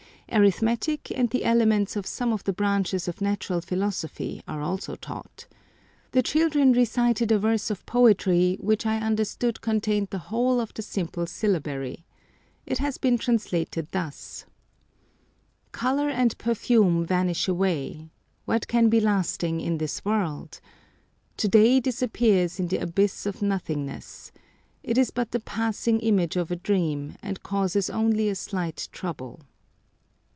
[0.33, 5.45] Arithmetic and the elements of some of the branches of natural philosophy are also taught.
[6.13, 10.83] The children recited a verse of poetry which I understood contained the whole of the
[10.83, 12.05] simple syllabary.
[12.65, 14.45] It has been translated thus:—
[15.73, 18.07] "Colour and perfume vanish away.
[18.45, 20.61] What can be lasting in this world?
[21.35, 24.31] To day disappears in the abyss of nothingness;
[24.81, 29.41] It is but the passing image of a dream, and causes only a slight trouble."